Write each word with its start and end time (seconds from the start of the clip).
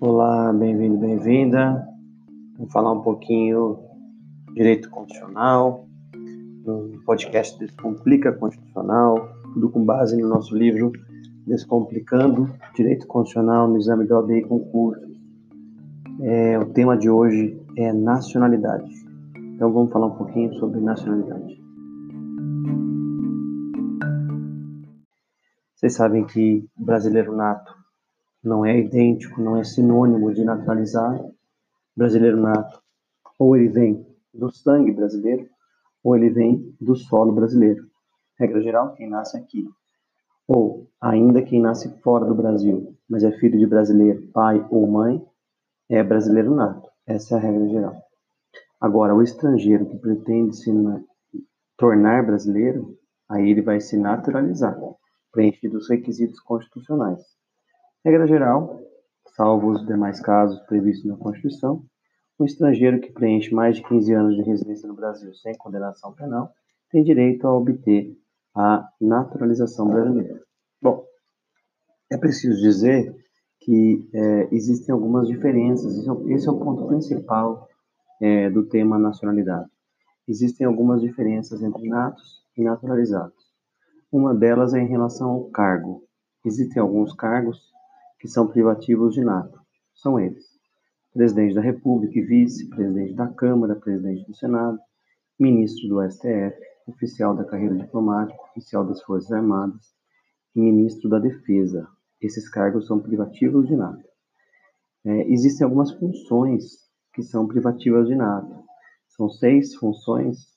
Olá, 0.00 0.52
bem-vindo, 0.52 0.98
bem-vinda. 0.98 1.88
Vamos 2.58 2.72
falar 2.72 2.92
um 2.92 3.00
pouquinho 3.00 3.78
direito 4.54 4.90
constitucional, 4.90 5.88
no 6.64 7.02
podcast 7.06 7.58
Descomplica 7.58 8.30
Constitucional, 8.30 9.28
tudo 9.54 9.70
com 9.70 9.82
base 9.82 10.14
no 10.20 10.28
nosso 10.28 10.54
livro 10.54 10.92
Descomplicando 11.46 12.48
Direito 12.76 13.06
Constitucional 13.06 13.66
no 13.66 13.78
Exame 13.78 14.06
da 14.06 14.16
OAB 14.16 14.42
Concurso. 14.42 15.10
É, 16.20 16.58
o 16.58 16.66
tema 16.66 16.98
de 16.98 17.08
hoje 17.08 17.58
é 17.78 17.90
nacionalidade. 17.92 18.94
Então 19.54 19.72
vamos 19.72 19.90
falar 19.90 20.08
um 20.08 20.16
pouquinho 20.16 20.52
sobre 20.56 20.80
nacionalidade. 20.80 21.63
Vocês 25.84 25.96
sabem 25.96 26.24
que 26.24 26.66
brasileiro 26.74 27.36
nato 27.36 27.76
não 28.42 28.64
é 28.64 28.78
idêntico, 28.78 29.38
não 29.42 29.58
é 29.58 29.64
sinônimo 29.64 30.32
de 30.32 30.42
naturalizado. 30.42 31.34
Brasileiro 31.94 32.40
nato, 32.40 32.80
ou 33.38 33.54
ele 33.54 33.68
vem 33.68 34.06
do 34.32 34.50
sangue 34.50 34.90
brasileiro, 34.90 35.46
ou 36.02 36.16
ele 36.16 36.30
vem 36.30 36.74
do 36.80 36.96
solo 36.96 37.32
brasileiro. 37.32 37.86
Regra 38.38 38.62
geral, 38.62 38.94
quem 38.94 39.10
nasce 39.10 39.36
aqui. 39.36 39.68
Ou 40.48 40.88
ainda 40.98 41.42
quem 41.42 41.60
nasce 41.60 41.90
fora 42.00 42.24
do 42.24 42.34
Brasil, 42.34 42.96
mas 43.06 43.22
é 43.22 43.30
filho 43.32 43.58
de 43.58 43.66
brasileiro, 43.66 44.26
pai 44.28 44.66
ou 44.70 44.86
mãe, 44.86 45.22
é 45.90 46.02
brasileiro 46.02 46.54
nato. 46.54 46.88
Essa 47.06 47.34
é 47.34 47.38
a 47.38 47.42
regra 47.42 47.68
geral. 47.68 48.02
Agora, 48.80 49.14
o 49.14 49.20
estrangeiro 49.20 49.84
que 49.84 49.98
pretende 49.98 50.56
se 50.56 50.72
tornar 51.76 52.24
brasileiro, 52.24 52.96
aí 53.28 53.50
ele 53.50 53.60
vai 53.60 53.82
se 53.82 53.98
naturalizar, 53.98 54.80
preenchido 55.34 55.76
os 55.76 55.90
requisitos 55.90 56.38
constitucionais. 56.40 57.20
Regra 58.04 58.26
geral, 58.26 58.80
salvo 59.36 59.72
os 59.72 59.84
demais 59.84 60.20
casos 60.20 60.60
previstos 60.60 61.04
na 61.04 61.16
Constituição, 61.16 61.84
um 62.38 62.44
estrangeiro 62.44 63.00
que 63.00 63.12
preenche 63.12 63.52
mais 63.52 63.76
de 63.76 63.82
15 63.82 64.12
anos 64.14 64.36
de 64.36 64.42
residência 64.42 64.88
no 64.88 64.94
Brasil 64.94 65.34
sem 65.34 65.54
condenação 65.56 66.12
penal 66.14 66.52
tem 66.90 67.02
direito 67.02 67.46
a 67.46 67.52
obter 67.52 68.16
a 68.54 68.88
naturalização 69.00 69.88
brasileira. 69.88 70.40
Bom, 70.80 71.04
é 72.10 72.16
preciso 72.16 72.60
dizer 72.60 73.12
que 73.60 74.08
é, 74.14 74.48
existem 74.52 74.92
algumas 74.92 75.26
diferenças, 75.26 75.96
esse 75.96 76.08
é, 76.08 76.12
o, 76.12 76.30
esse 76.30 76.48
é 76.48 76.52
o 76.52 76.58
ponto 76.58 76.86
principal 76.86 77.68
é, 78.20 78.48
do 78.48 78.66
tema 78.66 78.98
nacionalidade. 78.98 79.68
Existem 80.28 80.66
algumas 80.66 81.00
diferenças 81.00 81.62
entre 81.62 81.88
natos 81.88 82.44
e 82.56 82.62
naturalizados. 82.62 83.43
Uma 84.14 84.32
delas 84.32 84.74
é 84.74 84.78
em 84.78 84.86
relação 84.86 85.28
ao 85.28 85.44
cargo. 85.46 86.04
Existem 86.44 86.80
alguns 86.80 87.12
cargos 87.12 87.72
que 88.20 88.28
são 88.28 88.46
privativos 88.46 89.12
de 89.12 89.24
nato. 89.24 89.60
São 89.92 90.20
eles: 90.20 90.46
presidente 91.12 91.56
da 91.56 91.60
República 91.60 92.16
e 92.16 92.22
vice, 92.22 92.68
presidente 92.68 93.12
da 93.14 93.26
Câmara, 93.26 93.74
presidente 93.74 94.24
do 94.24 94.36
Senado, 94.36 94.78
ministro 95.36 95.88
do 95.88 96.00
STF, 96.08 96.56
oficial 96.86 97.34
da 97.34 97.42
carreira 97.44 97.74
diplomática, 97.74 98.40
oficial 98.52 98.86
das 98.86 99.02
Forças 99.02 99.32
Armadas 99.32 99.92
e 100.54 100.60
ministro 100.60 101.10
da 101.10 101.18
Defesa. 101.18 101.88
Esses 102.20 102.48
cargos 102.48 102.86
são 102.86 103.00
privativos 103.00 103.66
de 103.66 103.74
nato. 103.74 104.08
É, 105.04 105.28
existem 105.28 105.64
algumas 105.64 105.90
funções 105.90 106.88
que 107.12 107.24
são 107.24 107.48
privativas 107.48 108.06
de 108.06 108.14
nato. 108.14 108.62
São 109.08 109.28
seis 109.28 109.74
funções 109.74 110.54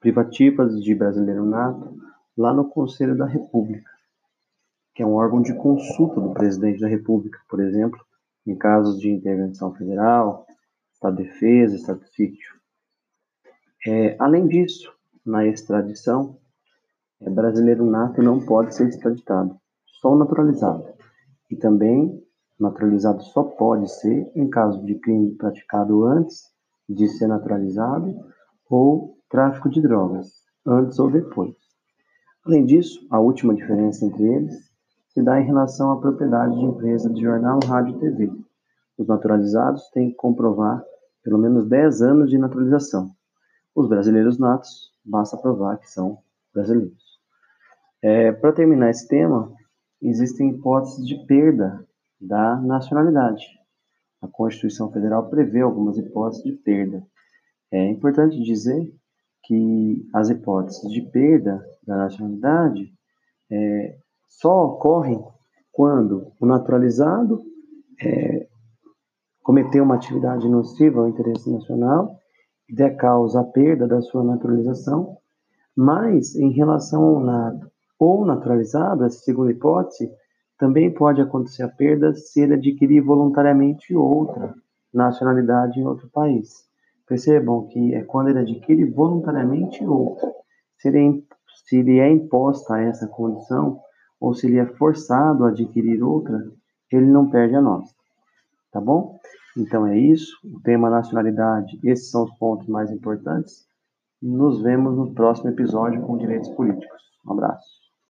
privativas 0.00 0.82
de 0.82 0.94
brasileiro 0.94 1.44
nato 1.44 2.00
lá 2.36 2.52
no 2.52 2.68
Conselho 2.68 3.16
da 3.16 3.26
República, 3.26 3.90
que 4.94 5.02
é 5.02 5.06
um 5.06 5.14
órgão 5.14 5.40
de 5.40 5.54
consulta 5.54 6.20
do 6.20 6.32
presidente 6.32 6.80
da 6.80 6.88
República, 6.88 7.38
por 7.48 7.60
exemplo, 7.60 8.00
em 8.46 8.56
casos 8.56 8.98
de 8.98 9.10
intervenção 9.10 9.74
federal, 9.74 10.46
Estado 10.92 11.16
de 11.16 11.24
Defesa, 11.24 11.76
Estado 11.76 12.00
de 12.00 12.10
Sítio. 12.10 12.54
É, 13.86 14.16
além 14.18 14.46
disso, 14.46 14.92
na 15.24 15.46
extradição, 15.46 16.38
é, 17.20 17.30
brasileiro 17.30 17.84
nato 17.84 18.22
não 18.22 18.40
pode 18.40 18.74
ser 18.74 18.88
extraditado, 18.88 19.56
só 20.00 20.12
o 20.12 20.18
naturalizado. 20.18 20.84
E 21.50 21.56
também, 21.56 22.22
naturalizado 22.58 23.22
só 23.22 23.42
pode 23.42 23.90
ser 23.90 24.30
em 24.34 24.48
caso 24.48 24.84
de 24.84 24.94
crime 24.96 25.34
praticado 25.34 26.04
antes 26.04 26.52
de 26.88 27.08
ser 27.08 27.26
naturalizado 27.26 28.14
ou 28.68 29.18
tráfico 29.28 29.68
de 29.68 29.80
drogas, 29.80 30.44
antes 30.66 30.98
ou 30.98 31.10
depois. 31.10 31.61
Além 32.44 32.66
disso, 32.66 33.06
a 33.08 33.20
última 33.20 33.54
diferença 33.54 34.04
entre 34.04 34.24
eles 34.24 34.72
se 35.08 35.22
dá 35.22 35.40
em 35.40 35.44
relação 35.44 35.92
à 35.92 36.00
propriedade 36.00 36.58
de 36.58 36.64
empresa 36.64 37.08
de 37.08 37.20
jornal, 37.20 37.60
rádio 37.64 37.96
e 37.96 38.00
TV. 38.00 38.32
Os 38.98 39.06
naturalizados 39.06 39.88
têm 39.90 40.10
que 40.10 40.16
comprovar 40.16 40.84
pelo 41.22 41.38
menos 41.38 41.68
10 41.68 42.02
anos 42.02 42.30
de 42.30 42.38
naturalização. 42.38 43.10
Os 43.74 43.88
brasileiros 43.88 44.38
natos, 44.38 44.90
basta 45.04 45.36
provar 45.36 45.78
que 45.78 45.88
são 45.88 46.18
brasileiros. 46.52 47.20
É, 48.02 48.32
Para 48.32 48.52
terminar 48.52 48.90
esse 48.90 49.06
tema, 49.06 49.52
existem 50.00 50.50
hipóteses 50.50 51.06
de 51.06 51.24
perda 51.26 51.86
da 52.20 52.56
nacionalidade. 52.56 53.46
A 54.20 54.26
Constituição 54.26 54.90
Federal 54.90 55.28
prevê 55.30 55.60
algumas 55.60 55.96
hipóteses 55.96 56.42
de 56.42 56.52
perda. 56.52 57.06
É 57.70 57.88
importante 57.88 58.42
dizer 58.42 58.92
que 59.52 60.08
as 60.14 60.30
hipóteses 60.30 60.90
de 60.90 61.02
perda 61.10 61.62
da 61.86 61.94
nacionalidade 61.94 62.90
é, 63.50 63.98
só 64.26 64.64
ocorrem 64.64 65.22
quando 65.70 66.32
o 66.40 66.46
naturalizado 66.46 67.38
é, 68.02 68.48
cometeu 69.42 69.84
uma 69.84 69.96
atividade 69.96 70.48
nociva 70.48 71.00
ao 71.00 71.08
interesse 71.08 71.52
nacional 71.52 72.16
e 72.66 72.74
der 72.74 72.96
causa 72.96 73.40
à 73.40 73.44
perda 73.44 73.86
da 73.86 74.00
sua 74.00 74.24
naturalização, 74.24 75.18
mas 75.76 76.34
em 76.34 76.50
relação 76.52 77.02
ao 77.02 77.20
nato 77.20 77.70
ou 77.98 78.24
naturalizado, 78.24 79.04
essa 79.04 79.18
segunda 79.18 79.52
hipótese, 79.52 80.10
também 80.58 80.90
pode 80.90 81.20
acontecer 81.20 81.62
a 81.62 81.68
perda 81.68 82.14
se 82.14 82.40
ele 82.40 82.54
adquirir 82.54 83.02
voluntariamente 83.02 83.94
outra 83.94 84.54
nacionalidade 84.94 85.78
em 85.78 85.86
outro 85.86 86.08
país. 86.08 86.71
Percebam 87.12 87.66
que 87.66 87.94
é 87.94 88.02
quando 88.04 88.30
ele 88.30 88.38
adquire 88.38 88.86
voluntariamente 88.86 89.84
outra. 89.84 90.32
Se 90.78 90.88
ele, 90.88 91.22
se 91.66 91.76
ele 91.76 91.98
é 91.98 92.10
imposta 92.10 92.76
a 92.76 92.80
essa 92.80 93.06
condição, 93.06 93.78
ou 94.18 94.32
se 94.32 94.46
ele 94.46 94.58
é 94.58 94.64
forçado 94.64 95.44
a 95.44 95.50
adquirir 95.50 96.02
outra, 96.02 96.42
ele 96.90 97.04
não 97.04 97.28
perde 97.28 97.54
a 97.54 97.60
nossa. 97.60 97.94
Tá 98.72 98.80
bom? 98.80 99.20
Então 99.58 99.86
é 99.86 99.98
isso. 99.98 100.38
O 100.42 100.58
tema 100.62 100.88
nacionalidade, 100.88 101.78
esses 101.84 102.10
são 102.10 102.24
os 102.24 102.32
pontos 102.38 102.66
mais 102.66 102.90
importantes. 102.90 103.66
Nos 104.22 104.62
vemos 104.62 104.96
no 104.96 105.12
próximo 105.12 105.50
episódio 105.50 106.00
com 106.00 106.16
direitos 106.16 106.48
políticos. 106.48 107.02
Um 107.26 107.32
abraço. 107.32 107.81